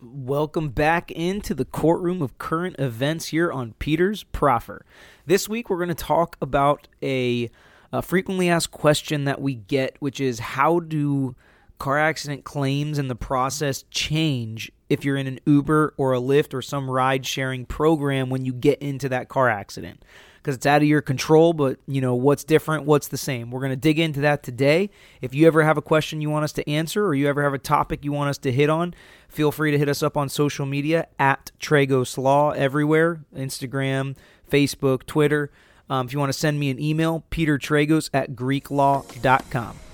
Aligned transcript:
Welcome 0.00 0.68
back 0.68 1.10
into 1.10 1.54
the 1.54 1.64
courtroom 1.64 2.22
of 2.22 2.38
current 2.38 2.76
events 2.78 3.26
here 3.26 3.50
on 3.50 3.74
Peter's 3.80 4.22
Proffer. 4.22 4.86
This 5.26 5.48
week 5.48 5.68
we're 5.68 5.78
going 5.78 5.88
to 5.88 5.94
talk 5.96 6.36
about 6.40 6.86
a, 7.02 7.50
a, 7.92 8.00
frequently 8.00 8.48
asked 8.48 8.70
question 8.70 9.24
that 9.24 9.40
we 9.40 9.56
get, 9.56 9.96
which 9.98 10.20
is 10.20 10.38
how 10.38 10.78
do 10.78 11.34
car 11.80 11.98
accident 11.98 12.44
claims 12.44 12.96
and 13.00 13.10
the 13.10 13.16
process 13.16 13.82
change 13.90 14.70
if 14.88 15.04
you're 15.04 15.16
in 15.16 15.26
an 15.26 15.40
Uber 15.46 15.94
or 15.96 16.14
a 16.14 16.20
Lyft 16.20 16.54
or 16.54 16.62
some 16.62 16.88
ride 16.88 17.26
sharing 17.26 17.66
program 17.66 18.30
when 18.30 18.44
you 18.44 18.52
get 18.52 18.80
into 18.80 19.08
that 19.08 19.28
car 19.28 19.48
accident? 19.48 20.04
Because 20.48 20.56
it's 20.56 20.64
out 20.64 20.80
of 20.80 20.88
your 20.88 21.02
control. 21.02 21.52
But 21.52 21.78
you 21.86 22.00
know 22.00 22.14
what's 22.14 22.42
different, 22.42 22.84
what's 22.84 23.08
the 23.08 23.18
same. 23.18 23.50
We're 23.50 23.60
going 23.60 23.70
to 23.70 23.76
dig 23.76 23.98
into 23.98 24.20
that 24.20 24.42
today. 24.42 24.88
If 25.20 25.34
you 25.34 25.46
ever 25.46 25.62
have 25.62 25.76
a 25.76 25.82
question 25.82 26.22
you 26.22 26.30
want 26.30 26.44
us 26.44 26.52
to 26.52 26.70
answer, 26.70 27.04
or 27.04 27.14
you 27.14 27.28
ever 27.28 27.42
have 27.42 27.52
a 27.52 27.58
topic 27.58 28.02
you 28.02 28.12
want 28.12 28.30
us 28.30 28.38
to 28.38 28.50
hit 28.50 28.70
on, 28.70 28.94
feel 29.28 29.52
free 29.52 29.72
to 29.72 29.78
hit 29.78 29.90
us 29.90 30.02
up 30.02 30.16
on 30.16 30.30
social 30.30 30.64
media 30.64 31.06
at 31.18 31.50
Tragos 31.60 32.16
Law 32.16 32.52
everywhere: 32.52 33.20
Instagram, 33.36 34.16
Facebook, 34.50 35.04
Twitter. 35.04 35.50
Um, 35.90 36.06
if 36.06 36.14
you 36.14 36.18
want 36.18 36.32
to 36.32 36.38
send 36.38 36.58
me 36.58 36.70
an 36.70 36.80
email, 36.80 37.24
Peter 37.28 37.58
Tragos 37.58 38.08
at 38.14 38.30
GreekLaw.com. 38.30 39.87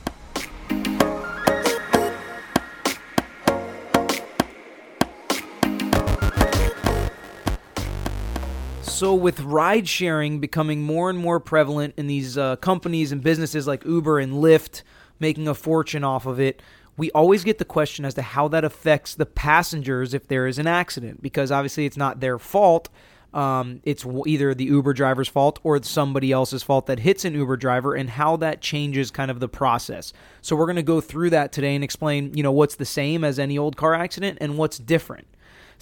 So, 8.85 9.15
with 9.15 9.41
ride 9.41 9.89
sharing 9.89 10.41
becoming 10.41 10.83
more 10.83 11.11
and 11.11 11.19
more 11.19 11.41
prevalent 11.41 11.95
in 11.97 12.07
these 12.07 12.39
uh, 12.39 12.57
companies 12.57 13.13
and 13.13 13.23
businesses 13.23 13.67
like 13.67 13.85
Uber 13.85 14.21
and 14.21 14.35
Lyft 14.35 14.83
making 15.19 15.49
a 15.49 15.55
fortune 15.55 16.05
off 16.05 16.27
of 16.27 16.39
it, 16.39 16.63
we 16.97 17.11
always 17.11 17.45
get 17.45 17.59
the 17.59 17.65
question 17.65 18.05
as 18.05 18.15
to 18.15 18.23
how 18.23 18.47
that 18.49 18.65
affects 18.65 19.15
the 19.15 19.27
passengers 19.27 20.15
if 20.15 20.29
there 20.29 20.47
is 20.47 20.59
an 20.59 20.67
accident, 20.67 21.23
because 21.23 21.51
obviously 21.51 21.87
it's 21.87 21.97
not 21.97 22.21
their 22.21 22.39
fault. 22.39 22.89
Um, 23.33 23.81
it's 23.83 24.07
either 24.27 24.55
the 24.55 24.67
Uber 24.67 24.93
driver's 24.93 25.29
fault 25.29 25.59
or 25.65 25.83
somebody 25.83 26.31
else's 26.31 26.63
fault 26.63 26.87
that 26.87 27.01
hits 27.01 27.25
an 27.25 27.35
Uber 27.35 27.57
driver, 27.57 27.95
and 27.95 28.09
how 28.09 28.37
that 28.37 28.61
changes 28.61 29.11
kind 29.11 29.31
of 29.31 29.41
the 29.41 29.49
process. 29.49 30.13
So 30.41 30.55
we're 30.55 30.67
going 30.67 30.77
to 30.77 30.83
go 30.83 31.01
through 31.01 31.31
that 31.31 31.51
today 31.51 31.75
and 31.75 31.83
explain, 31.83 32.33
you 32.35 32.45
know, 32.45 32.53
what's 32.53 32.77
the 32.77 32.85
same 32.85 33.25
as 33.25 33.41
any 33.41 33.59
old 33.59 33.77
car 33.77 33.95
accident 33.95 34.39
and 34.41 34.57
what's 34.57 34.79
different. 34.79 35.27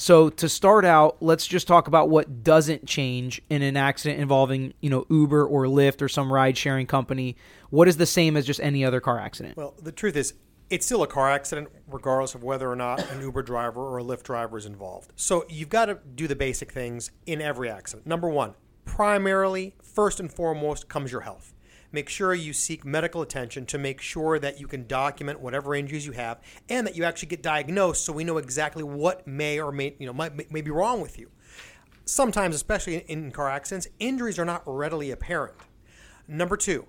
So 0.03 0.31
to 0.31 0.49
start 0.49 0.85
out, 0.85 1.19
let's 1.21 1.47
just 1.47 1.69
talk 1.69 1.87
about 1.87 2.11
what 2.11 2.43
doesn't 2.43 2.87
change 2.87 3.41
in 3.49 3.63
an 3.63 3.77
accident 3.77 4.21
involving, 4.21 4.75
you 4.81 4.91
know, 4.91 5.07
Uber 5.09 5.47
or 5.47 5.67
Lyft 5.67 6.03
or 6.03 6.09
some 6.09 6.33
ride 6.33 6.59
sharing 6.59 6.89
company. 6.89 7.37
What 7.71 7.87
is 7.87 7.99
the 7.99 8.07
same 8.07 8.37
as 8.37 8.45
just 8.45 8.59
any 8.59 8.85
other 8.85 9.01
car 9.01 9.21
accident? 9.21 9.57
Well, 9.57 9.75
the 9.81 9.93
truth 9.93 10.17
is 10.17 10.35
it's 10.71 10.87
still 10.87 11.05
a 11.05 11.07
car 11.07 11.31
accident 11.31 11.69
regardless 11.87 12.35
of 12.35 12.43
whether 12.43 12.69
or 12.69 12.75
not 12.75 13.09
an 13.13 13.21
Uber 13.21 13.45
driver 13.45 13.81
or 13.81 13.99
a 13.99 14.03
Lyft 14.03 14.25
driver 14.25 14.59
is 14.59 14.67
involved. 14.67 15.13
So 15.15 15.45
you've 15.49 15.69
got 15.69 15.85
to 15.85 16.01
do 16.17 16.27
the 16.27 16.35
basic 16.35 16.73
things 16.73 17.13
in 17.27 17.41
every 17.41 17.71
accident. 17.71 18.05
Number 18.05 18.29
1, 18.29 18.55
primarily, 18.85 19.77
first 19.85 20.19
and 20.19 20.33
foremost 20.33 20.89
comes 20.89 21.13
your 21.13 21.21
health 21.21 21.55
make 21.93 22.09
sure 22.09 22.35
you 22.35 22.53
seek 22.53 22.85
medical 22.85 23.23
attention 23.23 23.67
to 23.67 23.79
make 23.79 24.01
sure 24.01 24.39
that 24.39 24.59
you 24.59 24.67
can 24.67 24.87
document 24.87 25.41
whatever 25.41 25.75
injuries 25.75 26.07
you 26.07 26.13
have 26.13 26.41
and 26.69 26.87
that 26.87 26.97
you 26.97 27.05
actually 27.05 27.29
get 27.29 27.43
diagnosed 27.43 28.05
so 28.05 28.13
we 28.13 28.25
know 28.25 28.39
exactly 28.39 28.83
what 28.83 29.27
may 29.27 29.61
or 29.61 29.71
may 29.71 29.95
you 29.99 30.07
know 30.07 30.13
might 30.13 30.51
may 30.51 30.63
be 30.63 30.71
wrong 30.71 31.01
with 31.01 31.19
you. 31.19 31.31
Sometimes, 32.05 32.57
especially 32.57 32.97
in 32.97 33.31
car 33.31 33.49
accidents, 33.49 33.87
injuries 34.01 34.39
are 34.39 34.45
not 34.45 34.63
readily 34.67 35.13
apparent. 35.13 35.55
Number 36.27 36.57
two, 36.57 36.87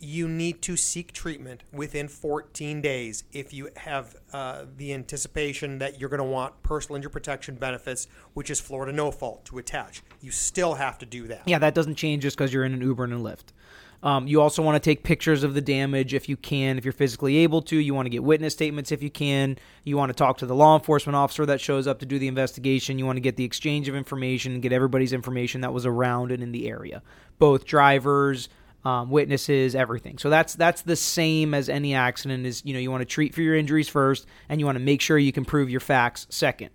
you 0.00 0.28
need 0.28 0.62
to 0.62 0.76
seek 0.76 1.12
treatment 1.12 1.62
within 1.72 2.08
14 2.08 2.80
days 2.80 3.24
if 3.32 3.52
you 3.52 3.68
have 3.76 4.16
uh, 4.32 4.64
the 4.76 4.92
anticipation 4.92 5.78
that 5.78 6.00
you're 6.00 6.10
going 6.10 6.18
to 6.18 6.24
want 6.24 6.62
personal 6.62 6.96
injury 6.96 7.10
protection 7.10 7.56
benefits, 7.56 8.06
which 8.34 8.50
is 8.50 8.60
Florida 8.60 8.92
no 8.92 9.10
fault, 9.10 9.44
to 9.46 9.58
attach. 9.58 10.02
You 10.20 10.30
still 10.30 10.74
have 10.74 10.98
to 10.98 11.06
do 11.06 11.26
that. 11.28 11.42
Yeah, 11.46 11.58
that 11.58 11.74
doesn't 11.74 11.96
change 11.96 12.22
just 12.22 12.36
because 12.36 12.52
you're 12.52 12.64
in 12.64 12.74
an 12.74 12.80
Uber 12.80 13.04
and 13.04 13.14
a 13.14 13.16
Lyft. 13.16 13.52
Um, 14.00 14.28
you 14.28 14.40
also 14.40 14.62
want 14.62 14.76
to 14.76 14.90
take 14.90 15.02
pictures 15.02 15.42
of 15.42 15.54
the 15.54 15.60
damage 15.60 16.14
if 16.14 16.28
you 16.28 16.36
can, 16.36 16.78
if 16.78 16.84
you're 16.84 16.92
physically 16.92 17.38
able 17.38 17.60
to. 17.62 17.76
You 17.76 17.94
want 17.94 18.06
to 18.06 18.10
get 18.10 18.22
witness 18.22 18.52
statements 18.52 18.92
if 18.92 19.02
you 19.02 19.10
can. 19.10 19.58
You 19.82 19.96
want 19.96 20.10
to 20.10 20.14
talk 20.14 20.38
to 20.38 20.46
the 20.46 20.54
law 20.54 20.76
enforcement 20.76 21.16
officer 21.16 21.44
that 21.46 21.60
shows 21.60 21.88
up 21.88 21.98
to 21.98 22.06
do 22.06 22.18
the 22.18 22.28
investigation. 22.28 22.98
You 22.98 23.06
want 23.06 23.16
to 23.16 23.20
get 23.20 23.36
the 23.36 23.44
exchange 23.44 23.88
of 23.88 23.96
information 23.96 24.60
get 24.60 24.72
everybody's 24.72 25.12
information 25.12 25.62
that 25.62 25.72
was 25.72 25.84
around 25.84 26.30
and 26.30 26.42
in 26.42 26.52
the 26.52 26.68
area, 26.68 27.02
both 27.38 27.64
drivers, 27.64 28.48
um, 28.84 29.10
witnesses, 29.10 29.74
everything. 29.74 30.18
So 30.18 30.30
that's 30.30 30.54
that's 30.54 30.82
the 30.82 30.96
same 30.96 31.54
as 31.54 31.68
any 31.68 31.94
accident. 31.94 32.46
Is 32.46 32.64
you 32.64 32.72
know 32.74 32.80
you 32.80 32.90
want 32.90 33.02
to 33.02 33.06
treat 33.06 33.34
for 33.34 33.42
your 33.42 33.54
injuries 33.54 33.88
first, 33.88 34.26
and 34.48 34.60
you 34.60 34.66
want 34.66 34.76
to 34.76 34.84
make 34.84 35.00
sure 35.00 35.18
you 35.18 35.32
can 35.32 35.44
prove 35.44 35.70
your 35.70 35.80
facts 35.80 36.26
second. 36.30 36.70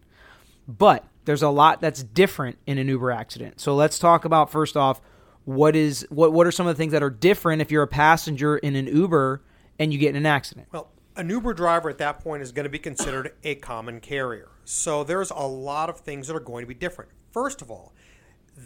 But 0.67 1.05
there's 1.25 1.43
a 1.43 1.49
lot 1.49 1.81
that's 1.81 2.03
different 2.03 2.57
in 2.67 2.77
an 2.77 2.87
Uber 2.87 3.11
accident. 3.11 3.59
So 3.59 3.75
let's 3.75 3.99
talk 3.99 4.25
about 4.25 4.51
first 4.51 4.75
off 4.75 5.01
what 5.45 5.75
is 5.75 6.05
what 6.09 6.33
what 6.33 6.47
are 6.47 6.51
some 6.51 6.67
of 6.67 6.75
the 6.75 6.81
things 6.81 6.91
that 6.91 7.03
are 7.03 7.09
different 7.09 7.61
if 7.61 7.71
you're 7.71 7.83
a 7.83 7.87
passenger 7.87 8.57
in 8.57 8.75
an 8.75 8.87
Uber 8.87 9.41
and 9.79 9.91
you 9.93 9.99
get 9.99 10.09
in 10.09 10.15
an 10.15 10.25
accident? 10.25 10.67
Well, 10.71 10.89
an 11.15 11.29
Uber 11.29 11.53
driver 11.53 11.89
at 11.89 11.97
that 11.99 12.19
point 12.19 12.41
is 12.41 12.51
going 12.51 12.63
to 12.63 12.69
be 12.69 12.79
considered 12.79 13.33
a 13.43 13.55
common 13.55 13.99
carrier. 13.99 14.49
So 14.65 15.03
there's 15.03 15.31
a 15.31 15.45
lot 15.45 15.89
of 15.89 15.99
things 15.99 16.27
that 16.27 16.35
are 16.35 16.41
going 16.41 16.63
to 16.63 16.67
be 16.67 16.73
different. 16.73 17.11
First 17.31 17.61
of 17.61 17.69
all, 17.69 17.93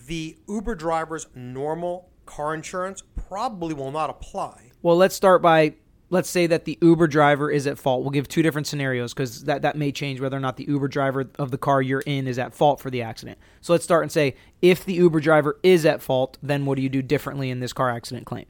the 0.08 0.38
Uber 0.48 0.76
driver's 0.76 1.28
normal 1.36 2.10
car 2.28 2.54
insurance 2.54 3.02
probably 3.28 3.74
will 3.74 3.92
not 3.92 4.12
apply. 4.12 4.72
Well, 4.84 4.96
let's 4.96 5.16
start 5.16 5.42
by 5.42 5.74
let's 6.10 6.30
say 6.30 6.48
that 6.48 6.66
the 6.66 6.78
Uber 6.82 7.08
driver 7.08 7.52
is 7.52 7.68
at 7.68 7.78
fault. 7.78 8.02
We'll 8.02 8.12
give 8.12 8.28
two 8.28 8.42
different 8.42 8.68
scenarios 8.68 9.14
because 9.14 9.44
that, 9.44 9.64
that 9.64 9.76
may 9.76 9.92
change 9.92 10.22
whether 10.22 10.38
or 10.38 10.40
not 10.40 10.58
the 10.58 10.66
Uber 10.66 10.88
driver 10.88 11.30
of 11.38 11.52
the 11.52 11.58
car 11.58 11.82
you're 11.82 12.02
in 12.02 12.28
is 12.28 12.40
at 12.40 12.54
fault 12.54 12.80
for 12.80 12.90
the 12.90 13.02
accident. 13.02 13.38
So 13.62 13.74
let's 13.74 13.84
start 13.84 14.04
and 14.04 14.12
say 14.12 14.36
if 14.62 14.86
the 14.86 14.94
Uber 14.94 15.20
driver 15.20 15.60
is 15.64 15.86
at 15.86 16.02
fault, 16.02 16.38
then 16.42 16.66
what 16.66 16.76
do 16.76 16.82
you 16.82 16.90
do 16.90 17.02
differently 17.02 17.50
in 17.50 17.60
this 17.60 17.74
car 17.74 17.90
accident 17.90 18.26
claim? 18.26 18.46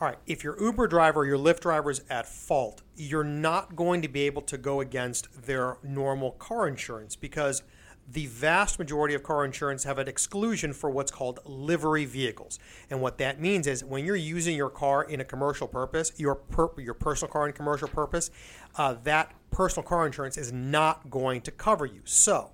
All 0.00 0.08
right, 0.08 0.18
if 0.26 0.42
your 0.42 0.60
Uber 0.60 0.88
driver 0.88 1.20
or 1.20 1.26
your 1.26 1.38
Lyft 1.38 1.60
driver 1.60 1.90
is 1.90 2.02
at 2.10 2.26
fault, 2.26 2.82
you're 2.96 3.22
not 3.22 3.76
going 3.76 4.02
to 4.02 4.08
be 4.08 4.22
able 4.22 4.42
to 4.42 4.58
go 4.58 4.80
against 4.80 5.46
their 5.46 5.76
normal 5.82 6.32
car 6.32 6.66
insurance 6.66 7.14
because– 7.16 7.62
the 8.10 8.26
vast 8.26 8.78
majority 8.78 9.14
of 9.14 9.22
car 9.22 9.44
insurance 9.44 9.84
have 9.84 9.98
an 9.98 10.08
exclusion 10.08 10.72
for 10.72 10.90
what's 10.90 11.10
called 11.10 11.40
livery 11.44 12.04
vehicles. 12.04 12.58
And 12.90 13.00
what 13.00 13.18
that 13.18 13.40
means 13.40 13.66
is 13.66 13.82
when 13.82 14.04
you're 14.04 14.16
using 14.16 14.56
your 14.56 14.70
car 14.70 15.02
in 15.04 15.20
a 15.20 15.24
commercial 15.24 15.66
purpose, 15.66 16.12
your 16.16 16.34
per, 16.34 16.68
your 16.78 16.94
personal 16.94 17.32
car 17.32 17.46
in 17.46 17.52
commercial 17.52 17.88
purpose, 17.88 18.30
uh, 18.76 18.96
that 19.04 19.32
personal 19.50 19.86
car 19.86 20.06
insurance 20.06 20.36
is 20.36 20.52
not 20.52 21.10
going 21.10 21.40
to 21.42 21.50
cover 21.50 21.86
you. 21.86 22.02
So, 22.04 22.50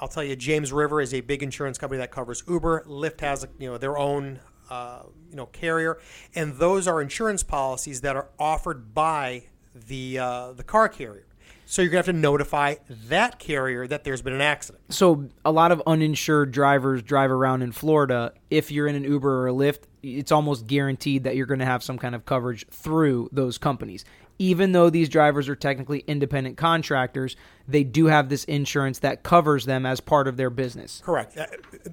I'll 0.00 0.08
tell 0.08 0.24
you, 0.24 0.36
James 0.36 0.72
River 0.72 1.00
is 1.00 1.14
a 1.14 1.20
big 1.20 1.42
insurance 1.42 1.78
company 1.78 1.98
that 1.98 2.10
covers 2.10 2.42
Uber. 2.48 2.84
Lyft 2.86 3.20
has 3.20 3.46
you 3.58 3.68
know 3.68 3.78
their 3.78 3.96
own 3.96 4.40
uh, 4.70 5.04
you 5.30 5.36
know 5.36 5.46
carrier, 5.46 5.98
and 6.34 6.54
those 6.54 6.88
are 6.88 7.00
insurance 7.00 7.42
policies 7.42 8.00
that 8.00 8.16
are 8.16 8.28
offered 8.38 8.92
by 8.94 9.44
the 9.74 10.18
uh, 10.18 10.52
the 10.52 10.64
car 10.64 10.88
carrier. 10.88 11.26
So 11.66 11.82
you're 11.82 11.90
going 11.90 12.02
to 12.02 12.08
have 12.08 12.14
to 12.14 12.20
notify 12.20 12.76
that 13.08 13.38
carrier 13.38 13.86
that 13.86 14.04
there's 14.04 14.22
been 14.22 14.32
an 14.32 14.40
accident. 14.40 14.84
So 14.92 15.28
a 15.44 15.52
lot 15.52 15.72
of 15.72 15.82
uninsured 15.86 16.52
drivers 16.52 17.02
drive 17.02 17.30
around 17.30 17.62
in 17.62 17.72
Florida. 17.72 18.32
If 18.50 18.70
you're 18.70 18.86
in 18.86 18.94
an 18.94 19.04
Uber 19.04 19.42
or 19.42 19.48
a 19.48 19.52
Lyft, 19.52 19.80
it's 20.02 20.32
almost 20.32 20.66
guaranteed 20.66 21.24
that 21.24 21.36
you're 21.36 21.46
going 21.46 21.60
to 21.60 21.66
have 21.66 21.82
some 21.82 21.98
kind 21.98 22.14
of 22.14 22.26
coverage 22.26 22.66
through 22.70 23.30
those 23.32 23.58
companies. 23.58 24.04
Even 24.38 24.72
though 24.72 24.90
these 24.90 25.08
drivers 25.08 25.48
are 25.48 25.54
technically 25.54 26.00
independent 26.06 26.56
contractors, 26.56 27.36
they 27.68 27.84
do 27.84 28.06
have 28.06 28.28
this 28.28 28.44
insurance 28.44 28.98
that 28.98 29.22
covers 29.22 29.64
them 29.64 29.86
as 29.86 30.00
part 30.00 30.26
of 30.26 30.36
their 30.36 30.50
business. 30.50 31.00
Correct. 31.04 31.36
Uh, 31.38 31.46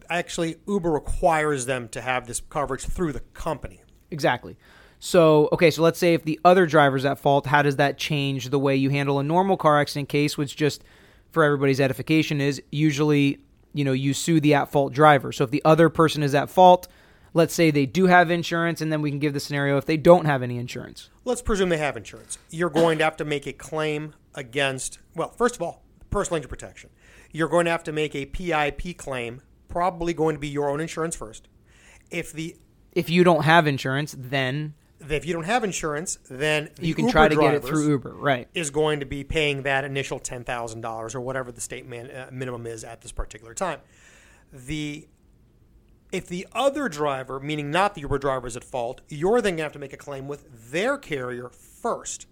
actually, 0.09 0.57
Uber 0.67 0.91
requires 0.91 1.67
them 1.67 1.87
to 1.89 2.01
have 2.01 2.27
this 2.27 2.41
coverage 2.49 2.83
through 2.85 3.13
the 3.13 3.19
company. 3.19 3.81
Exactly. 4.09 4.57
So, 5.03 5.49
okay, 5.51 5.71
so 5.71 5.81
let's 5.81 5.97
say 5.97 6.13
if 6.13 6.25
the 6.25 6.39
other 6.45 6.67
driver's 6.67 7.05
at 7.05 7.17
fault, 7.17 7.47
how 7.47 7.63
does 7.63 7.77
that 7.77 7.97
change 7.97 8.49
the 8.49 8.59
way 8.59 8.75
you 8.75 8.91
handle 8.91 9.17
a 9.17 9.23
normal 9.23 9.57
car 9.57 9.81
accident 9.81 10.09
case, 10.09 10.37
which 10.37 10.55
just 10.55 10.83
for 11.31 11.43
everybody's 11.43 11.81
edification 11.81 12.39
is 12.39 12.61
usually, 12.71 13.39
you 13.73 13.83
know, 13.83 13.93
you 13.93 14.13
sue 14.13 14.39
the 14.39 14.53
at 14.53 14.71
fault 14.71 14.93
driver. 14.93 15.31
So 15.31 15.43
if 15.43 15.49
the 15.49 15.63
other 15.65 15.89
person 15.89 16.21
is 16.21 16.35
at 16.35 16.51
fault, 16.51 16.87
let's 17.33 17.51
say 17.51 17.71
they 17.71 17.87
do 17.87 18.05
have 18.05 18.29
insurance, 18.29 18.79
and 18.79 18.91
then 18.91 19.01
we 19.01 19.09
can 19.09 19.17
give 19.17 19.33
the 19.33 19.39
scenario 19.39 19.77
if 19.77 19.87
they 19.87 19.97
don't 19.97 20.25
have 20.25 20.43
any 20.43 20.59
insurance. 20.59 21.09
Let's 21.25 21.41
presume 21.41 21.69
they 21.69 21.79
have 21.79 21.97
insurance. 21.97 22.37
You're 22.51 22.69
going 22.69 22.99
to 22.99 23.03
have 23.03 23.17
to 23.17 23.25
make 23.25 23.47
a 23.47 23.53
claim 23.53 24.13
against, 24.35 24.99
well, 25.15 25.31
first 25.31 25.55
of 25.55 25.63
all, 25.63 25.81
personal 26.11 26.35
injury 26.37 26.49
protection. 26.49 26.91
You're 27.31 27.49
going 27.49 27.65
to 27.65 27.71
have 27.71 27.83
to 27.85 27.91
make 27.91 28.13
a 28.13 28.27
PIP 28.27 28.99
claim, 28.99 29.41
probably 29.67 30.13
going 30.13 30.35
to 30.35 30.39
be 30.39 30.49
your 30.49 30.69
own 30.69 30.79
insurance 30.79 31.15
first. 31.15 31.47
If 32.11 32.31
the 32.31 32.55
if 32.91 33.09
you 33.09 33.23
don't 33.23 33.45
have 33.45 33.65
insurance, 33.65 34.13
then 34.15 34.75
if 35.09 35.25
you 35.25 35.33
don't 35.33 35.45
have 35.45 35.63
insurance, 35.63 36.17
then 36.29 36.69
you 36.79 36.93
can 36.93 37.05
Uber 37.05 37.11
try 37.11 37.27
to 37.27 37.35
get 37.35 37.53
it 37.55 37.63
through 37.63 37.87
Uber, 37.89 38.13
right? 38.13 38.47
Is 38.53 38.69
going 38.69 38.99
to 38.99 39.05
be 39.05 39.23
paying 39.23 39.63
that 39.63 39.83
initial 39.83 40.19
ten 40.19 40.43
thousand 40.43 40.81
dollars 40.81 41.15
or 41.15 41.21
whatever 41.21 41.51
the 41.51 41.61
state 41.61 41.87
man, 41.87 42.11
uh, 42.11 42.29
minimum 42.31 42.67
is 42.67 42.83
at 42.83 43.01
this 43.01 43.11
particular 43.11 43.53
time. 43.53 43.79
The 44.51 45.07
if 46.11 46.27
the 46.27 46.45
other 46.51 46.89
driver, 46.89 47.39
meaning 47.39 47.71
not 47.71 47.95
the 47.95 48.01
Uber 48.01 48.17
driver, 48.19 48.45
is 48.47 48.57
at 48.57 48.63
fault, 48.65 48.99
you're 49.07 49.41
then 49.41 49.53
going 49.53 49.57
to 49.57 49.63
have 49.63 49.71
to 49.71 49.79
make 49.79 49.93
a 49.93 49.97
claim 49.97 50.27
with 50.27 50.71
their 50.71 50.97
carrier 50.97 51.49
first. 51.49 52.27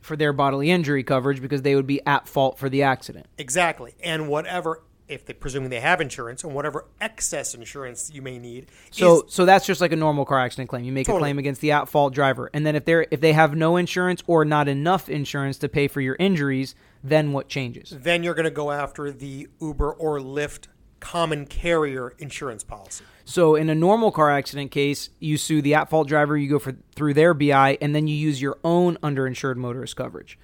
for 0.00 0.16
their 0.16 0.32
bodily 0.32 0.70
injury 0.70 1.02
coverage 1.02 1.40
because 1.40 1.62
they 1.62 1.74
would 1.74 1.86
be 1.86 2.04
at 2.06 2.28
fault 2.28 2.58
for 2.58 2.68
the 2.68 2.82
accident. 2.82 3.26
Exactly. 3.38 3.94
And 4.02 4.28
whatever, 4.28 4.82
if 5.12 5.26
they 5.26 5.32
presuming 5.32 5.70
they 5.70 5.80
have 5.80 6.00
insurance, 6.00 6.44
and 6.44 6.54
whatever 6.54 6.86
excess 7.00 7.54
insurance 7.54 8.10
you 8.12 8.22
may 8.22 8.38
need. 8.38 8.66
So 8.90 9.22
is, 9.22 9.34
so 9.34 9.44
that's 9.44 9.66
just 9.66 9.80
like 9.80 9.92
a 9.92 9.96
normal 9.96 10.24
car 10.24 10.40
accident 10.40 10.68
claim. 10.68 10.84
You 10.84 10.92
make 10.92 11.06
Totally. 11.06 11.20
a 11.20 11.22
claim 11.22 11.38
against 11.38 11.60
the 11.60 11.72
at 11.72 11.88
fault 11.88 12.14
driver, 12.14 12.50
and 12.52 12.66
then 12.66 12.76
if 12.76 12.84
they're 12.84 13.06
if 13.10 13.20
they 13.20 13.32
have 13.32 13.54
no 13.54 13.76
insurance 13.76 14.22
or 14.26 14.44
not 14.44 14.68
enough 14.68 15.08
insurance 15.08 15.58
to 15.58 15.68
pay 15.68 15.88
for 15.88 16.00
your 16.00 16.16
injuries, 16.18 16.74
then 17.02 17.32
what 17.32 17.48
changes? 17.48 17.90
then 17.90 18.22
you're 18.22 18.34
going 18.34 18.44
to 18.44 18.50
go 18.50 18.70
after 18.70 19.10
the 19.10 19.48
Uber 19.60 19.92
or 19.92 20.18
Lyft 20.20 20.66
common 21.00 21.46
carrier 21.46 22.14
insurance 22.18 22.62
policy. 22.62 23.04
So 23.24 23.54
in 23.56 23.68
a 23.68 23.74
normal 23.74 24.12
car 24.12 24.30
accident 24.30 24.70
case, 24.70 25.10
you 25.18 25.36
sue 25.36 25.60
the 25.62 25.74
at 25.74 25.90
fault 25.90 26.08
driver, 26.08 26.36
you 26.36 26.48
go 26.48 26.58
for 26.58 26.76
through 26.94 27.14
their 27.14 27.34
BI, 27.34 27.78
and 27.80 27.94
then 27.94 28.06
you 28.06 28.14
use 28.14 28.40
your 28.40 28.58
own 28.62 28.96
underinsured 28.98 29.56
motorist 29.56 29.96
coverage. 29.96 30.38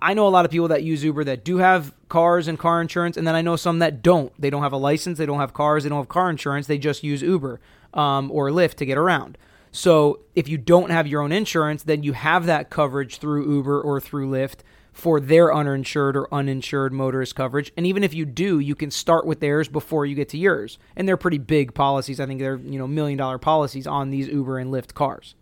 I 0.00 0.14
know 0.14 0.26
a 0.26 0.30
lot 0.30 0.44
of 0.44 0.50
people 0.50 0.68
that 0.68 0.82
use 0.82 1.04
Uber 1.04 1.24
that 1.24 1.44
do 1.44 1.58
have 1.58 1.94
cars 2.10 2.46
and 2.46 2.58
car 2.58 2.82
insurance, 2.82 3.16
and 3.16 3.26
then 3.26 3.34
I 3.34 3.40
know 3.40 3.56
some 3.56 3.78
that 3.78 4.02
don't. 4.02 4.30
They 4.38 4.50
don't 4.50 4.62
have 4.62 4.74
a 4.74 4.76
license, 4.76 5.16
they 5.16 5.24
don't 5.24 5.40
have 5.40 5.54
cars, 5.54 5.84
they 5.84 5.88
don't 5.88 5.98
have 5.98 6.08
car 6.08 6.28
insurance, 6.28 6.66
they 6.66 6.76
just 6.76 7.02
use 7.02 7.22
Uber 7.22 7.58
um, 7.94 8.30
or 8.30 8.50
Lyft 8.50 8.74
to 8.74 8.84
get 8.84 8.98
around. 8.98 9.38
So 9.72 10.20
if 10.34 10.48
you 10.48 10.58
don't 10.58 10.90
have 10.90 11.06
your 11.06 11.22
own 11.22 11.32
insurance, 11.32 11.84
then 11.84 12.02
you 12.02 12.12
have 12.12 12.44
that 12.46 12.68
coverage 12.68 13.18
through 13.18 13.50
Uber 13.50 13.80
or 13.80 14.00
through 14.00 14.28
Lyft 14.28 14.58
for 14.92 15.20
their 15.20 15.54
uninsured 15.54 16.16
or 16.16 16.32
uninsured 16.34 16.92
motorist 16.92 17.36
coverage. 17.36 17.72
And 17.76 17.86
even 17.86 18.02
if 18.02 18.12
you 18.12 18.26
do, 18.26 18.58
you 18.58 18.74
can 18.74 18.90
start 18.90 19.24
with 19.24 19.40
theirs 19.40 19.68
before 19.68 20.04
you 20.04 20.16
get 20.16 20.28
to 20.30 20.38
yours. 20.38 20.78
And 20.96 21.06
they're 21.06 21.16
pretty 21.16 21.38
big 21.38 21.72
policies. 21.74 22.18
I 22.18 22.26
think 22.26 22.40
they're, 22.40 22.56
you 22.56 22.78
know, 22.78 22.88
million 22.88 23.16
dollar 23.16 23.38
policies 23.38 23.86
on 23.86 24.10
these 24.10 24.26
Uber 24.26 24.58
and 24.58 24.72
Lyft 24.72 24.94
cars. 24.94 25.36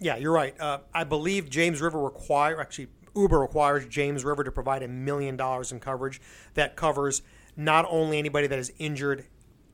Yeah, 0.00 0.16
you're 0.16 0.32
right. 0.32 0.58
Uh, 0.58 0.78
I 0.94 1.04
believe 1.04 1.50
James 1.50 1.80
River 1.82 2.00
require 2.00 2.60
actually 2.60 2.88
Uber 3.14 3.40
requires 3.40 3.86
James 3.86 4.24
River 4.24 4.44
to 4.44 4.52
provide 4.52 4.82
a 4.82 4.88
million 4.88 5.36
dollars 5.36 5.72
in 5.72 5.80
coverage 5.80 6.20
that 6.54 6.76
covers 6.76 7.22
not 7.56 7.86
only 7.88 8.18
anybody 8.18 8.46
that 8.46 8.58
is 8.58 8.72
injured 8.78 9.26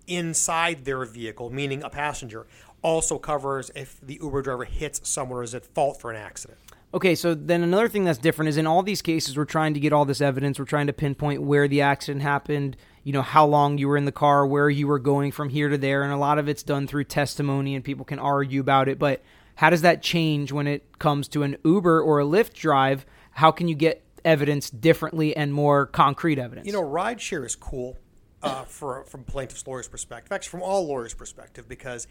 inside 0.07 0.85
their 0.85 1.05
vehicle, 1.05 1.51
meaning 1.51 1.83
a 1.83 1.91
passenger, 1.91 2.47
also 2.83 3.19
covers 3.19 3.71
if 3.75 4.01
the 4.01 4.19
Uber 4.23 4.43
driver 4.43 4.65
hits 4.65 5.07
someone 5.09 5.39
or 5.39 5.43
is 5.43 5.55
at 5.55 5.65
fault 5.67 6.01
for 6.01 6.11
an 6.11 6.17
accident. 6.17 6.59
Okay, 6.95 7.15
so 7.15 7.35
then 7.35 7.63
another 7.63 7.89
thing 7.89 8.05
that's 8.05 8.19
different 8.19 8.49
is 8.49 8.57
in 8.57 8.67
all 8.67 8.83
these 8.83 9.03
cases, 9.03 9.37
we're 9.37 9.45
trying 9.45 9.75
to 9.75 9.81
get 9.81 9.93
all 9.93 10.07
this 10.07 10.23
evidence. 10.23 10.59
We're 10.59 10.65
trying 10.65 10.87
to 10.87 10.95
pinpoint 10.95 11.43
where 11.43 11.69
the 11.69 11.83
accident 11.83 12.23
happened, 12.23 12.79
you 13.05 13.13
know, 13.13 13.21
how 13.21 13.45
long 13.45 13.77
you 13.77 13.89
were 13.89 13.99
in 13.99 14.07
the 14.07 14.13
car, 14.13 14.47
where 14.47 14.71
you 14.71 14.87
were 14.87 14.99
going 14.99 15.31
from 15.31 15.51
here 15.51 15.69
to 15.69 15.77
there. 15.77 16.03
And 16.03 16.13
a 16.13 16.17
lot 16.17 16.39
of 16.39 16.49
it's 16.49 16.63
done 16.63 16.87
through 16.87 17.05
testimony 17.05 17.75
and 17.75 17.85
people 17.85 18.07
can 18.07 18.19
argue 18.19 18.61
about 18.61 18.89
it. 18.89 18.99
But 18.99 19.23
how 19.57 19.69
does 19.69 19.83
that 19.83 20.03
change 20.03 20.51
when 20.51 20.67
it 20.67 20.99
comes 20.99 21.29
to 21.29 21.43
an 21.43 21.59
Uber 21.63 22.01
or 22.01 22.21
a 22.21 22.25
Lyft 22.25 22.55
drive? 22.55 23.05
How 23.39 23.53
can 23.53 23.69
you 23.69 23.77
get 23.77 24.03
evidence 24.25 24.69
differently 24.69 25.37
and 25.37 25.55
more 25.55 25.87
concrete 25.87 26.41
evidence? 26.41 26.67
You 26.67 26.73
know, 26.73 26.83
rideshare 26.83 27.47
is 27.47 27.55
cool 27.55 27.97
uh, 28.43 28.65
for 28.65 29.05
from 29.05 29.23
plaintiff's 29.23 29.65
lawyer's 29.65 29.87
perspective, 29.87 30.33
actually 30.33 30.51
from 30.51 30.63
all 30.63 30.89
lawyers' 30.89 31.15
perspective, 31.15 31.69
because 31.69 32.09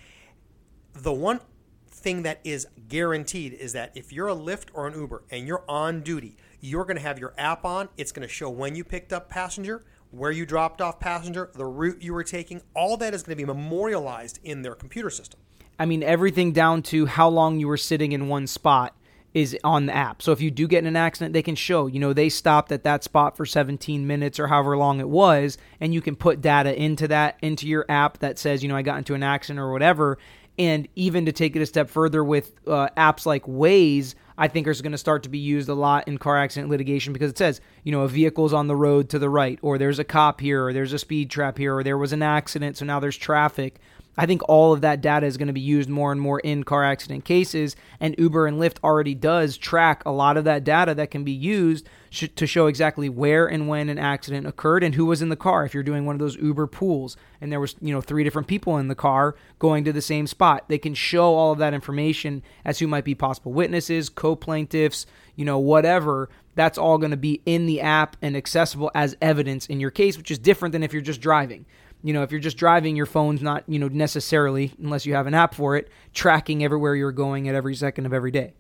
the 0.94 1.12
one 1.12 1.42
thing 1.90 2.22
that 2.24 2.40
is 2.46 2.66
guaranteed 2.88 3.52
is 3.52 3.74
that 3.74 3.92
if 3.94 4.14
you're 4.14 4.30
a 4.30 4.36
Lyft 4.36 4.70
or 4.74 4.88
an 4.88 4.98
Uber 4.98 5.24
and 5.30 5.46
you're 5.46 5.66
on 5.68 6.00
duty, 6.00 6.38
you're 6.62 6.86
going 6.86 6.96
to 6.96 7.04
have 7.04 7.20
your 7.20 7.34
app 7.38 7.66
on. 7.66 7.90
It's 7.98 8.14
going 8.14 8.26
to 8.26 8.34
show 8.34 8.50
when 8.50 8.78
you 8.78 8.86
picked 8.86 9.12
up 9.12 9.28
passenger, 9.28 9.84
where 10.12 10.32
you 10.32 10.46
dropped 10.46 10.80
off 10.80 10.98
passenger, 10.98 11.52
the 11.56 11.66
route 11.66 12.02
you 12.02 12.14
were 12.14 12.24
taking. 12.24 12.62
All 12.74 12.96
that 12.96 13.14
is 13.14 13.24
going 13.24 13.38
to 13.38 13.44
be 13.44 13.46
memorialized 13.46 14.40
in 14.46 14.62
their 14.62 14.76
computer 14.76 15.10
system. 15.10 15.42
I 15.78 15.88
mean, 15.88 16.04
everything 16.04 16.54
down 16.54 16.84
to 16.84 17.06
how 17.06 17.28
long 17.28 17.60
you 17.60 17.68
were 17.68 17.76
sitting 17.76 18.14
in 18.14 18.30
one 18.30 18.48
spot 18.48 18.96
is 19.34 19.58
on 19.64 19.86
the 19.86 19.96
app. 19.96 20.22
So 20.22 20.32
if 20.32 20.42
you 20.42 20.50
do 20.50 20.68
get 20.68 20.80
in 20.80 20.88
an 20.88 20.96
accident, 20.96 21.34
they 21.34 21.44
can 21.44 21.56
show, 21.56 21.88
you 21.88 22.00
know, 22.00 22.14
they 22.14 22.30
stopped 22.30 22.72
at 22.72 22.84
that 22.84 23.04
spot 23.04 23.38
for 23.38 23.46
17 23.46 24.08
minutes 24.08 24.40
or 24.40 24.48
however 24.48 24.78
long 24.78 25.00
it 25.00 25.10
was, 25.10 25.58
and 25.80 25.94
you 25.94 26.02
can 26.02 26.16
put 26.16 26.42
data 26.42 26.76
into 26.76 27.08
that, 27.10 27.38
into 27.42 27.68
your 27.68 27.86
app 27.90 28.20
that 28.20 28.40
says, 28.40 28.64
you 28.64 28.70
know, 28.70 28.76
I 28.76 28.82
got 28.82 28.98
into 28.98 29.14
an 29.14 29.24
accident 29.24 29.60
or 29.60 29.72
whatever. 29.72 30.18
And 30.60 30.88
even 30.96 31.26
to 31.26 31.32
take 31.32 31.56
it 31.56 31.62
a 31.62 31.68
step 31.68 31.88
further 31.88 32.24
with 32.24 32.54
uh, 32.66 32.90
apps 32.98 33.28
like 33.28 33.44
Waze, 33.46 34.16
I 34.40 34.48
think 34.48 34.68
is 34.68 34.82
going 34.82 34.92
to 34.92 34.98
start 34.98 35.24
to 35.24 35.30
be 35.30 35.38
used 35.38 35.70
a 35.70 35.74
lot 35.74 36.08
in 36.08 36.18
car 36.18 36.38
accident 36.38 36.70
litigation 36.70 37.14
because 37.14 37.32
it 37.32 37.38
says, 37.38 37.62
you 37.84 37.92
know, 37.92 38.02
a 38.02 38.08
vehicle's 38.08 38.54
on 38.54 38.68
the 38.68 38.76
road 38.76 39.10
to 39.10 39.20
the 39.20 39.30
right, 39.30 39.58
or 39.62 39.78
there's 39.78 40.00
a 40.00 40.04
cop 40.04 40.42
here, 40.42 40.66
or 40.66 40.74
there's 40.74 40.94
a 40.94 41.00
speed 41.00 41.30
trap 41.30 41.58
here, 41.58 41.76
or 41.76 41.84
there 41.84 41.98
was 41.98 42.14
an 42.14 42.22
accident, 42.22 42.78
so 42.78 42.86
now 42.86 43.00
there's 43.00 43.18
traffic. 43.18 43.80
I 44.18 44.26
think 44.26 44.42
all 44.50 44.74
of 44.74 44.82
that 44.82 45.02
data 45.02 45.28
is 45.28 45.38
going 45.38 45.48
to 45.48 45.54
be 45.54 45.62
used 45.62 45.90
more 45.90 46.12
and 46.12 46.20
more 46.20 46.40
in 46.40 46.64
car 46.64 46.84
accident 46.84 47.24
cases, 47.24 47.76
and 48.00 48.16
Uber 48.18 48.48
and 48.48 48.60
Lyft 48.60 48.78
already 48.84 49.14
does 49.14 49.58
track 49.58 50.02
a 50.06 50.12
lot 50.12 50.38
of 50.38 50.44
that 50.46 50.64
data 50.64 50.96
that 50.96 51.12
can 51.12 51.24
be 51.24 51.32
used 51.32 51.88
sh- 52.10 52.26
to 52.36 52.48
show 52.48 52.66
exactly 52.66 53.10
where 53.10 53.46
and 53.46 53.68
when 53.68 53.90
an 53.90 54.00
accident 54.00 54.48
occurred 54.48 54.84
and 54.84 54.96
who 54.96 55.06
was 55.06 55.22
in 55.22 55.30
the 55.30 55.36
car. 55.36 55.66
If 55.66 55.74
you're 55.74 55.84
doing 55.84 56.06
one 56.06 56.16
of 56.16 56.20
those 56.20 56.36
Uber 56.38 56.66
pools 56.68 57.16
and 57.40 57.52
there 57.52 57.60
was, 57.60 57.76
you 57.80 57.94
know, 57.94 58.02
three 58.02 58.24
different 58.24 58.48
people 58.48 58.78
in 58.78 58.88
the 58.88 58.96
car 58.96 59.36
going 59.60 59.84
to 59.84 59.94
the 59.94 60.02
same 60.02 60.26
spot, 60.26 60.68
they 60.68 60.80
can 60.80 60.96
show 60.96 61.36
all 61.36 61.52
of 61.52 61.60
that 61.60 61.76
information 61.76 62.42
as 62.66 62.80
who 62.80 62.88
might 62.88 63.06
be 63.06 63.16
possible 63.16 63.54
witnesses, 63.54 64.10
co-plaintiffs, 64.10 65.06
you 65.36 65.46
know, 65.46 65.60
whatever. 65.60 66.30
That's 66.56 66.80
all 66.80 66.98
going 66.98 67.12
to 67.12 67.18
be 67.18 67.42
in 67.46 67.68
the 67.68 67.82
app 67.82 68.18
and 68.24 68.36
accessible 68.36 68.90
as 68.96 69.16
evidence 69.22 69.68
in 69.68 69.80
your 69.80 69.92
case, 69.92 70.18
which 70.18 70.32
is 70.32 70.40
different 70.40 70.72
than 70.72 70.82
if 70.82 70.92
you're 70.92 71.04
just 71.04 71.22
driving 71.22 71.68
you 72.08 72.14
know 72.14 72.24
if 72.24 72.32
you're 72.32 72.40
just 72.40 72.56
driving 72.56 72.96
your 72.96 73.06
phone's 73.06 73.42
not 73.42 73.66
you 73.68 73.78
know 73.78 73.90
necessarily 73.90 74.74
unless 74.82 75.06
you 75.06 75.14
have 75.14 75.28
an 75.28 75.34
app 75.34 75.54
for 75.54 75.76
it 75.76 75.90
tracking 76.14 76.64
everywhere 76.64 76.96
you're 76.96 77.12
going 77.12 77.50
at 77.50 77.54
every 77.54 77.76
second 77.76 78.06
of 78.06 78.14
every 78.14 78.32
day 78.32 78.54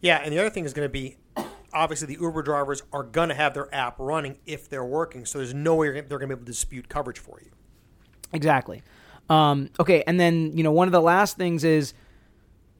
Yeah, 0.00 0.20
and 0.22 0.32
the 0.32 0.40
other 0.40 0.50
thing 0.50 0.64
is 0.64 0.72
going 0.72 0.86
to 0.86 0.92
be 0.92 1.16
obviously 1.72 2.12
the 2.14 2.20
Uber 2.20 2.42
drivers 2.42 2.82
are 2.92 3.04
going 3.04 3.28
to 3.28 3.34
have 3.36 3.54
their 3.54 3.72
app 3.72 3.96
running 3.98 4.38
if 4.44 4.68
they're 4.68 4.84
working, 4.84 5.24
so 5.24 5.38
there's 5.38 5.54
no 5.54 5.76
way 5.76 5.88
they're 5.92 6.18
going 6.18 6.22
to 6.22 6.26
be 6.28 6.32
able 6.34 6.40
to 6.40 6.46
dispute 6.46 6.88
coverage 6.88 7.20
for 7.20 7.40
you. 7.40 7.50
exactly 8.32 8.82
um, 9.30 9.70
okay 9.78 10.02
and 10.08 10.18
then 10.18 10.56
you 10.56 10.64
know 10.64 10.72
one 10.72 10.88
of 10.88 10.92
the 10.92 11.00
last 11.00 11.36
things 11.36 11.62
is 11.62 11.94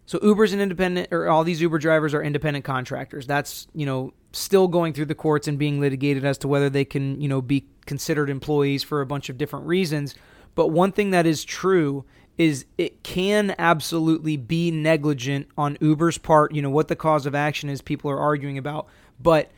so 0.08 0.18
uber's 0.22 0.54
an 0.54 0.60
independent 0.60 1.08
or 1.10 1.28
all 1.28 1.44
these 1.44 1.60
uber 1.60 1.78
drivers 1.78 2.14
are 2.14 2.22
independent 2.22 2.64
contractors. 2.64 3.26
That's 3.26 3.68
you 3.74 3.84
know 3.84 4.14
still 4.32 4.66
going 4.66 4.94
through 4.94 5.04
the 5.04 5.14
courts 5.14 5.46
and 5.46 5.58
being 5.58 5.80
litigated 5.80 6.24
as 6.24 6.38
to 6.38 6.48
whether 6.48 6.70
they 6.70 6.86
can 6.86 7.20
you 7.20 7.28
know 7.28 7.42
be 7.42 7.66
considered 7.84 8.30
employees 8.30 8.82
for 8.82 9.02
a 9.02 9.06
bunch 9.06 9.28
of 9.28 9.36
different 9.36 9.66
reasons. 9.66 10.14
But 10.54 10.68
one 10.68 10.92
thing 10.92 11.10
that 11.10 11.26
is 11.26 11.44
true 11.44 12.06
is 12.38 12.64
it 12.78 13.02
can 13.02 13.54
absolutely 13.58 14.38
be 14.38 14.70
negligent 14.70 15.46
on 15.58 15.76
uber's 15.78 16.16
part 16.16 16.54
you 16.54 16.62
know 16.62 16.70
what 16.70 16.88
the 16.88 16.96
cause 16.96 17.26
of 17.26 17.34
action 17.34 17.68
is 17.68 17.82
people 17.82 18.10
are 18.10 18.18
arguing 18.18 18.56
about. 18.56 18.86
But 19.20 19.50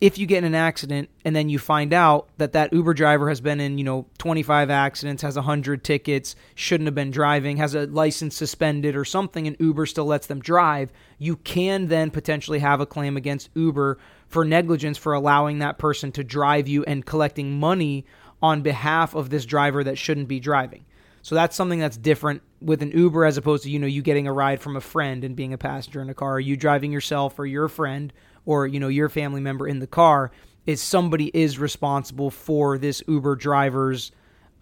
if 0.00 0.18
you 0.18 0.26
get 0.26 0.38
in 0.38 0.44
an 0.44 0.54
accident 0.54 1.08
and 1.24 1.34
then 1.34 1.48
you 1.48 1.58
find 1.58 1.94
out 1.94 2.28
that 2.36 2.52
that 2.52 2.72
Uber 2.72 2.92
driver 2.92 3.30
has 3.30 3.40
been 3.40 3.60
in, 3.60 3.78
you 3.78 3.84
know, 3.84 4.06
25 4.18 4.68
accidents, 4.68 5.22
has 5.22 5.36
100 5.36 5.82
tickets, 5.82 6.36
shouldn't 6.54 6.86
have 6.86 6.94
been 6.94 7.10
driving, 7.10 7.56
has 7.56 7.74
a 7.74 7.86
license 7.86 8.36
suspended 8.36 8.94
or 8.94 9.06
something, 9.06 9.46
and 9.46 9.56
Uber 9.58 9.86
still 9.86 10.04
lets 10.04 10.26
them 10.26 10.40
drive, 10.40 10.92
you 11.18 11.36
can 11.36 11.86
then 11.86 12.10
potentially 12.10 12.58
have 12.58 12.80
a 12.80 12.86
claim 12.86 13.16
against 13.16 13.48
Uber 13.54 13.98
for 14.28 14.44
negligence 14.44 14.98
for 14.98 15.14
allowing 15.14 15.60
that 15.60 15.78
person 15.78 16.12
to 16.12 16.22
drive 16.22 16.68
you 16.68 16.84
and 16.84 17.06
collecting 17.06 17.58
money 17.58 18.04
on 18.42 18.60
behalf 18.60 19.14
of 19.14 19.30
this 19.30 19.46
driver 19.46 19.82
that 19.82 19.96
shouldn't 19.96 20.28
be 20.28 20.40
driving. 20.40 20.84
So 21.22 21.34
that's 21.34 21.56
something 21.56 21.80
that's 21.80 21.96
different 21.96 22.42
with 22.60 22.82
an 22.82 22.90
Uber 22.90 23.24
as 23.24 23.36
opposed 23.36 23.64
to, 23.64 23.70
you 23.70 23.78
know, 23.78 23.86
you 23.86 24.02
getting 24.02 24.28
a 24.28 24.32
ride 24.32 24.60
from 24.60 24.76
a 24.76 24.80
friend 24.80 25.24
and 25.24 25.34
being 25.34 25.54
a 25.54 25.58
passenger 25.58 26.02
in 26.02 26.10
a 26.10 26.14
car, 26.14 26.34
or 26.34 26.40
you 26.40 26.56
driving 26.56 26.92
yourself 26.92 27.38
or 27.38 27.46
your 27.46 27.68
friend 27.68 28.12
or, 28.46 28.66
you 28.66 28.80
know, 28.80 28.88
your 28.88 29.10
family 29.10 29.40
member 29.40 29.68
in 29.68 29.80
the 29.80 29.86
car 29.86 30.30
is 30.64 30.80
somebody 30.80 31.30
is 31.34 31.58
responsible 31.58 32.30
for 32.30 32.78
this 32.78 33.02
Uber 33.06 33.36
driver's 33.36 34.12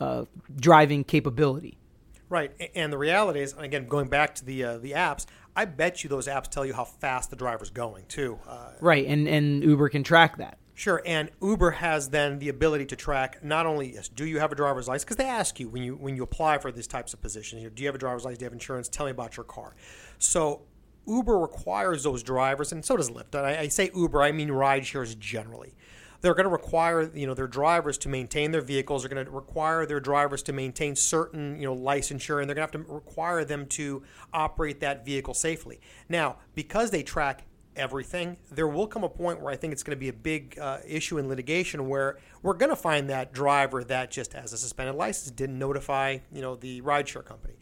uh, 0.01 0.25
driving 0.57 1.05
capability. 1.05 1.79
Right, 2.29 2.53
and 2.75 2.93
the 2.93 2.99
reality 2.99 3.41
is, 3.41 3.53
again, 3.53 3.87
going 3.87 4.09
back 4.09 4.35
to 4.37 4.45
the 4.45 4.65
uh, 4.65 4.79
the 4.79 4.93
apps, 4.93 5.27
I 5.55 5.67
bet 5.67 6.03
you 6.03 6.11
those 6.11 6.27
apps 6.27 6.49
tell 6.49 6.67
you 6.67 6.75
how 6.75 6.85
fast 6.85 7.31
the 7.31 7.37
driver's 7.37 7.71
going 7.71 8.07
too. 8.07 8.39
Uh, 8.49 8.73
Right, 8.81 9.07
and 9.07 9.29
and 9.29 9.63
Uber 9.63 9.89
can 9.91 10.03
track 10.03 10.39
that. 10.39 10.59
Sure, 10.77 11.01
and 11.07 11.31
Uber 11.41 11.71
has 11.71 12.11
then 12.11 12.41
the 12.41 12.49
ability 12.49 12.87
to 12.87 12.97
track 12.97 13.45
not 13.45 13.67
only 13.67 13.95
yes, 13.95 14.09
do 14.09 14.27
you 14.27 14.41
have 14.41 14.51
a 14.51 14.57
driver's 14.57 14.89
license 14.89 15.05
because 15.05 15.17
they 15.17 15.29
ask 15.29 15.61
you 15.61 15.69
when 15.69 15.85
you 15.85 15.95
when 15.95 16.17
you 16.17 16.25
apply 16.25 16.59
for 16.59 16.73
these 16.73 16.89
types 16.89 17.15
of 17.15 17.23
positions, 17.23 17.63
you 17.63 17.69
know, 17.69 17.75
do 17.75 17.83
you 17.83 17.89
have 17.89 17.95
a 17.95 17.99
driver's 17.99 18.25
license, 18.25 18.39
do 18.39 18.45
you 18.45 18.47
have 18.47 18.53
insurance, 18.53 18.89
tell 18.89 19.07
me 19.07 19.13
about 19.13 19.37
your 19.37 19.45
car. 19.45 19.77
So 20.19 20.63
Uber 21.07 21.39
requires 21.39 22.03
those 22.03 22.23
drivers, 22.23 22.73
and 22.73 22.85
so 22.85 22.97
does 22.97 23.11
Lyft. 23.11 23.35
And 23.35 23.47
I, 23.47 23.61
I 23.61 23.69
say 23.69 23.91
Uber, 23.95 24.23
I 24.23 24.33
mean 24.33 24.51
ride 24.51 24.87
shares 24.87 25.15
generally. 25.15 25.75
They're 26.21 26.35
going 26.35 26.45
to 26.45 26.51
require 26.51 27.11
you 27.15 27.27
know 27.27 27.35
their 27.35 27.47
drivers 27.47 27.99
to 27.99 28.09
maintain 28.09 28.51
their 28.51 28.63
vehicles. 28.63 29.03
They're 29.03 29.15
going 29.15 29.27
to 29.27 29.31
require 29.31 29.85
their 29.85 30.01
drivers 30.01 30.43
to 30.45 30.53
maintain 30.53 30.97
certain 30.97 31.61
you 31.61 31.67
know 31.67 31.77
licensure, 31.77 32.41
and 32.41 32.49
they're 32.49 32.55
going 32.55 32.69
to 32.69 32.79
have 32.79 32.87
to 32.87 32.93
require 32.93 33.45
them 33.45 33.67
to 33.67 34.03
operate 34.33 34.81
that 34.81 35.05
vehicle 35.05 35.35
safely. 35.35 35.81
Now, 36.09 36.37
because 36.55 36.91
they 36.91 37.03
track 37.03 37.45
everything, 37.77 38.37
there 38.51 38.69
will 38.69 38.87
come 38.87 39.05
a 39.05 39.09
point 39.09 39.41
where 39.41 39.53
I 39.53 39.57
think 39.57 39.73
it's 39.73 39.83
going 39.83 39.97
to 39.97 40.01
be 40.01 40.09
a 40.09 40.15
big 40.15 40.59
uh, 40.59 40.79
issue 40.87 41.19
in 41.19 41.29
litigation 41.29 41.89
where 41.89 42.19
we're 42.43 42.55
going 42.55 42.71
to 42.71 42.77
find 42.77 43.11
that 43.11 43.33
driver 43.33 43.85
that 43.85 44.11
just 44.11 44.33
has 44.33 44.53
a 44.53 44.59
suspended 44.59 44.95
license 44.95 45.31
didn't 45.31 45.59
notify 45.59 46.19
you 46.33 46.41
know 46.41 46.57
the 46.57 46.81
rideshare 46.83 47.25
company, 47.25 47.55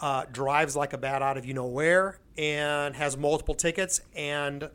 uh, 0.00 0.24
drives 0.32 0.74
like 0.76 0.92
a 0.92 0.98
bat 0.98 1.22
out 1.22 1.36
of 1.36 1.44
you 1.44 1.54
know 1.54 1.66
where, 1.66 2.18
and 2.38 2.96
has 2.96 3.16
multiple 3.16 3.54
tickets, 3.54 4.00
and 4.14 4.70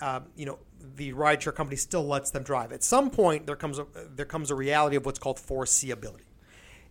uh, 0.00 0.20
you 0.36 0.46
know 0.46 0.58
the 0.96 1.12
rideshare 1.12 1.54
company 1.54 1.76
still 1.76 2.06
lets 2.06 2.30
them 2.30 2.42
drive. 2.42 2.72
At 2.72 2.82
some 2.82 3.10
point, 3.10 3.46
there 3.46 3.56
comes 3.56 3.78
a, 3.78 3.86
there 4.14 4.26
comes 4.26 4.50
a 4.50 4.54
reality 4.54 4.96
of 4.96 5.06
what's 5.06 5.18
called 5.18 5.38
foreseeability. 5.38 6.22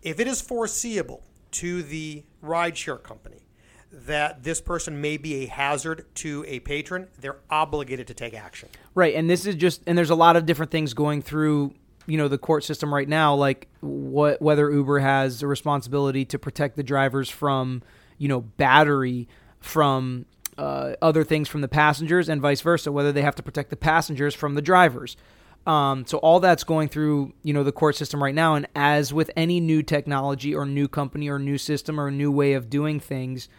If 0.02 0.20
it 0.20 0.28
is 0.28 0.42
foreseeable 0.42 1.24
to 1.52 1.84
the 1.84 2.24
rideshare 2.44 3.02
company 3.02 3.42
that 3.92 4.44
this 4.44 4.60
person 4.60 5.00
may 5.00 5.18
be 5.18 5.44
a 5.44 5.46
hazard 5.48 6.06
to 6.14 6.44
a 6.48 6.60
patron, 6.60 7.08
they're 7.20 7.38
obligated 7.50 8.06
to 8.08 8.14
take 8.14 8.34
action. 8.34 8.70
Right, 8.94 9.16
and 9.16 9.30
this 9.30 9.46
is 9.46 9.56
just 9.56 9.82
and 9.88 9.98
there's 9.98 10.10
a 10.10 10.16
lot 10.16 10.36
of 10.36 10.46
different 10.46 10.72
things 10.72 10.94
going 10.94 11.22
through 11.22 11.74
you 12.08 12.18
know 12.18 12.28
the 12.28 12.38
court 12.38 12.64
system 12.64 12.94
right 12.94 13.08
now 13.08 13.36
like 13.36 13.68
what 13.82 14.42
whether 14.42 14.72
Uber 14.72 15.00
has 15.00 15.44
a 15.44 15.48
responsibility 15.48 16.26
to 16.26 16.40
protect 16.40 16.76
the 16.76 16.84
drivers 16.84 17.30
from 17.30 17.84
you 18.18 18.28
know 18.28 18.42
battery 18.42 19.28
from 19.60 20.26
uh, 20.58 20.94
other 21.02 21.24
things 21.24 21.48
from 21.48 21.62
the 21.62 21.68
passengers 21.68 22.30
and 22.30 22.42
vice 22.42 22.62
versa 22.62 22.92
whether 22.92 23.12
they 23.12 23.22
have 23.22 23.36
to 23.36 23.44
protect 23.44 23.70
the 23.70 23.76
passengers 23.76 24.34
from 24.34 24.56
the 24.56 24.62
drivers. 24.62 25.16
Um, 25.68 26.06
so 26.06 26.18
all 26.20 26.40
that's 26.40 26.64
going 26.64 26.88
through 26.88 27.34
you 27.44 27.54
know 27.54 27.64
the 27.64 27.74
court 27.74 27.96
system 27.96 28.24
right 28.24 28.34
now. 28.34 28.56
And 28.56 28.68
as 28.74 29.14
with 29.14 29.30
any 29.36 29.60
new 29.60 29.84
technology 29.84 30.56
or 30.56 30.66
new 30.66 30.88
company 30.88 31.28
or 31.28 31.38
new 31.38 31.58
system 31.58 32.00
or 32.00 32.10
new 32.10 32.32
way 32.32 32.54
of 32.54 32.70
doing 32.70 33.00
things 33.00 33.50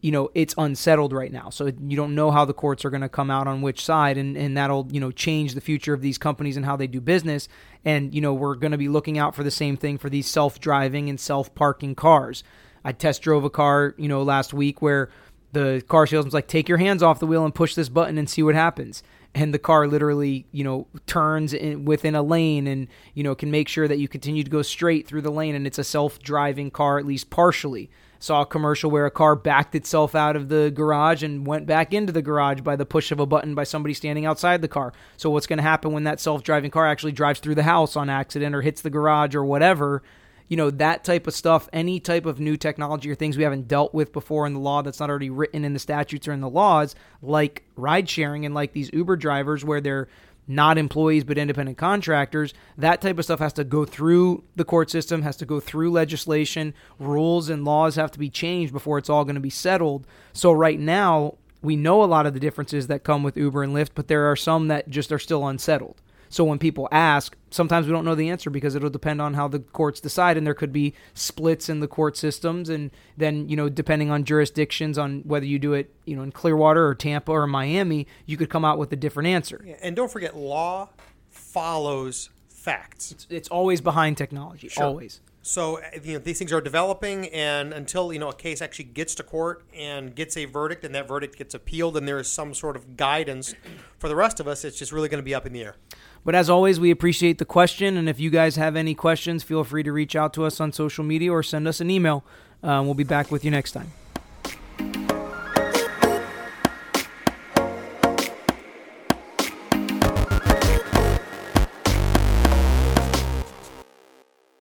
you 0.00 0.12
know 0.12 0.30
it's 0.34 0.54
unsettled 0.56 1.12
right 1.12 1.32
now. 1.32 1.50
So 1.50 1.66
you 1.66 1.96
don't 1.96 2.14
know 2.14 2.30
how 2.30 2.44
the 2.44 2.54
courts 2.54 2.84
are 2.84 2.90
going 2.90 3.02
to 3.02 3.08
come 3.08 3.30
out 3.30 3.46
on 3.46 3.62
which 3.62 3.84
side 3.84 4.16
and, 4.16 4.36
and 4.36 4.56
that'll 4.56 4.86
you 4.90 5.00
know 5.00 5.10
change 5.10 5.54
the 5.54 5.60
future 5.60 5.92
of 5.92 6.00
these 6.00 6.18
companies 6.18 6.56
and 6.56 6.64
how 6.64 6.76
they 6.76 6.86
do 6.86 7.00
business. 7.00 7.48
And 7.84 8.14
you 8.14 8.20
know 8.20 8.32
we're 8.34 8.54
going 8.54 8.72
to 8.72 8.78
be 8.78 8.88
looking 8.88 9.18
out 9.18 9.34
for 9.34 9.42
the 9.42 9.50
same 9.50 9.76
thing 9.76 9.98
for 9.98 10.08
these 10.08 10.26
self-driving 10.26 11.08
and 11.08 11.18
self-parking 11.18 11.96
cars. 11.96 12.44
I 12.84 12.92
test 12.92 13.22
drove 13.22 13.44
a 13.44 13.50
car 13.50 13.94
you 13.98 14.08
know 14.08 14.22
last 14.22 14.54
week 14.54 14.80
where 14.80 15.10
the 15.52 15.82
car 15.88 16.06
salesman's 16.06 16.34
like 16.34 16.46
take 16.46 16.68
your 16.68 16.78
hands 16.78 17.02
off 17.02 17.18
the 17.18 17.26
wheel 17.26 17.44
and 17.44 17.54
push 17.54 17.74
this 17.74 17.88
button 17.88 18.18
and 18.18 18.30
see 18.30 18.42
what 18.42 18.54
happens. 18.54 19.02
And 19.34 19.52
the 19.52 19.58
car 19.58 19.88
literally 19.88 20.46
you 20.52 20.62
know 20.62 20.86
turns 21.06 21.52
in, 21.52 21.84
within 21.84 22.14
a 22.14 22.22
lane 22.22 22.68
and 22.68 22.86
you 23.14 23.24
know 23.24 23.34
can 23.34 23.50
make 23.50 23.66
sure 23.66 23.88
that 23.88 23.98
you 23.98 24.06
continue 24.06 24.44
to 24.44 24.50
go 24.50 24.62
straight 24.62 25.08
through 25.08 25.22
the 25.22 25.32
lane 25.32 25.56
and 25.56 25.66
it's 25.66 25.78
a 25.78 25.84
self-driving 25.84 26.70
car 26.70 26.98
at 26.98 27.06
least 27.06 27.30
partially 27.30 27.90
Saw 28.20 28.42
a 28.42 28.46
commercial 28.46 28.90
where 28.90 29.06
a 29.06 29.10
car 29.10 29.36
backed 29.36 29.74
itself 29.74 30.14
out 30.14 30.34
of 30.34 30.48
the 30.48 30.72
garage 30.74 31.22
and 31.22 31.46
went 31.46 31.66
back 31.66 31.94
into 31.94 32.12
the 32.12 32.22
garage 32.22 32.60
by 32.62 32.74
the 32.74 32.86
push 32.86 33.12
of 33.12 33.20
a 33.20 33.26
button 33.26 33.54
by 33.54 33.64
somebody 33.64 33.94
standing 33.94 34.26
outside 34.26 34.60
the 34.60 34.68
car. 34.68 34.92
So, 35.16 35.30
what's 35.30 35.46
going 35.46 35.58
to 35.58 35.62
happen 35.62 35.92
when 35.92 36.04
that 36.04 36.18
self 36.18 36.42
driving 36.42 36.70
car 36.70 36.86
actually 36.86 37.12
drives 37.12 37.38
through 37.38 37.54
the 37.54 37.62
house 37.62 37.94
on 37.94 38.10
accident 38.10 38.54
or 38.54 38.62
hits 38.62 38.82
the 38.82 38.90
garage 38.90 39.34
or 39.34 39.44
whatever? 39.44 40.02
You 40.48 40.56
know, 40.56 40.70
that 40.70 41.04
type 41.04 41.26
of 41.26 41.34
stuff, 41.34 41.68
any 41.72 42.00
type 42.00 42.24
of 42.24 42.40
new 42.40 42.56
technology 42.56 43.10
or 43.10 43.14
things 43.14 43.36
we 43.36 43.44
haven't 43.44 43.68
dealt 43.68 43.92
with 43.92 44.12
before 44.12 44.46
in 44.46 44.54
the 44.54 44.60
law 44.60 44.80
that's 44.80 44.98
not 44.98 45.10
already 45.10 45.28
written 45.28 45.62
in 45.62 45.74
the 45.74 45.78
statutes 45.78 46.26
or 46.26 46.32
in 46.32 46.40
the 46.40 46.48
laws, 46.48 46.94
like 47.20 47.64
ride 47.76 48.08
sharing 48.08 48.46
and 48.46 48.54
like 48.54 48.72
these 48.72 48.90
Uber 48.92 49.16
drivers 49.16 49.62
where 49.62 49.82
they're 49.82 50.08
not 50.48 50.78
employees 50.78 51.24
but 51.24 51.38
independent 51.38 51.78
contractors, 51.78 52.54
that 52.76 53.00
type 53.00 53.18
of 53.18 53.24
stuff 53.24 53.38
has 53.38 53.52
to 53.52 53.64
go 53.64 53.84
through 53.84 54.42
the 54.56 54.64
court 54.64 54.90
system, 54.90 55.22
has 55.22 55.36
to 55.36 55.46
go 55.46 55.60
through 55.60 55.92
legislation, 55.92 56.74
rules 56.98 57.48
and 57.48 57.64
laws 57.64 57.96
have 57.96 58.10
to 58.10 58.18
be 58.18 58.30
changed 58.30 58.72
before 58.72 58.98
it's 58.98 59.10
all 59.10 59.24
going 59.24 59.34
to 59.34 59.40
be 59.40 59.50
settled. 59.50 60.06
So 60.32 60.50
right 60.50 60.80
now, 60.80 61.34
we 61.60 61.76
know 61.76 62.02
a 62.02 62.06
lot 62.06 62.26
of 62.26 62.34
the 62.34 62.40
differences 62.40 62.86
that 62.86 63.04
come 63.04 63.22
with 63.22 63.36
Uber 63.36 63.62
and 63.62 63.74
Lyft, 63.74 63.90
but 63.94 64.08
there 64.08 64.30
are 64.30 64.36
some 64.36 64.68
that 64.68 64.88
just 64.88 65.12
are 65.12 65.18
still 65.18 65.46
unsettled. 65.46 66.00
So 66.28 66.44
when 66.44 66.58
people 66.58 66.88
ask, 66.92 67.36
sometimes 67.50 67.86
we 67.86 67.92
don't 67.92 68.04
know 68.04 68.14
the 68.14 68.30
answer 68.30 68.50
because 68.50 68.74
it'll 68.74 68.90
depend 68.90 69.20
on 69.20 69.34
how 69.34 69.48
the 69.48 69.60
courts 69.60 70.00
decide, 70.00 70.36
and 70.36 70.46
there 70.46 70.54
could 70.54 70.72
be 70.72 70.94
splits 71.14 71.68
in 71.68 71.80
the 71.80 71.88
court 71.88 72.16
systems, 72.16 72.68
and 72.68 72.90
then 73.16 73.48
you 73.48 73.56
know 73.56 73.68
depending 73.68 74.10
on 74.10 74.24
jurisdictions 74.24 74.98
on 74.98 75.20
whether 75.20 75.46
you 75.46 75.58
do 75.58 75.72
it 75.72 75.92
you 76.04 76.16
know 76.16 76.22
in 76.22 76.32
Clearwater 76.32 76.86
or 76.86 76.94
Tampa 76.94 77.32
or 77.32 77.46
Miami, 77.46 78.06
you 78.26 78.36
could 78.36 78.50
come 78.50 78.64
out 78.64 78.78
with 78.78 78.92
a 78.92 78.96
different 78.96 79.28
answer. 79.28 79.64
And 79.80 79.96
don't 79.96 80.10
forget, 80.10 80.36
law 80.36 80.90
follows 81.30 82.30
facts. 82.48 83.12
It's, 83.12 83.26
it's 83.30 83.48
always 83.48 83.80
behind 83.80 84.16
technology, 84.16 84.68
Sure. 84.68 84.84
always. 84.84 85.20
So 85.42 85.78
uh, 85.78 85.82
you 86.02 86.14
know 86.14 86.18
these 86.18 86.38
things 86.38 86.52
are 86.52 86.60
developing, 86.60 87.28
and 87.28 87.72
until 87.72 88.12
you 88.12 88.18
know 88.18 88.28
a 88.28 88.34
case 88.34 88.60
actually 88.60 88.86
gets 88.86 89.14
to 89.14 89.22
court 89.22 89.64
and 89.74 90.14
gets 90.14 90.36
a 90.36 90.44
verdict, 90.44 90.84
and 90.84 90.94
that 90.94 91.08
verdict 91.08 91.38
gets 91.38 91.54
appealed, 91.54 91.96
and 91.96 92.06
there 92.06 92.18
is 92.18 92.30
some 92.30 92.52
sort 92.52 92.76
of 92.76 92.96
guidance 92.96 93.54
for 93.98 94.08
the 94.08 94.16
rest 94.16 94.40
of 94.40 94.48
us, 94.48 94.64
it's 94.64 94.78
just 94.78 94.92
really 94.92 95.08
going 95.08 95.20
to 95.20 95.24
be 95.24 95.34
up 95.34 95.46
in 95.46 95.52
the 95.52 95.62
air. 95.62 95.76
But 96.24 96.34
as 96.34 96.50
always, 96.50 96.78
we 96.78 96.90
appreciate 96.90 97.38
the 97.38 97.44
question, 97.44 97.96
and 97.96 98.08
if 98.08 98.20
you 98.20 98.30
guys 98.30 98.56
have 98.56 98.76
any 98.76 98.94
questions, 98.94 99.42
feel 99.42 99.64
free 99.64 99.82
to 99.82 99.92
reach 99.92 100.14
out 100.14 100.34
to 100.34 100.44
us 100.44 100.60
on 100.60 100.72
social 100.72 101.04
media 101.04 101.32
or 101.32 101.42
send 101.42 101.66
us 101.66 101.80
an 101.80 101.90
email. 101.90 102.24
Uh, 102.62 102.82
we'll 102.84 102.94
be 102.94 103.04
back 103.04 103.30
with 103.30 103.44
you 103.44 103.50
next 103.50 103.72
time. 103.72 103.92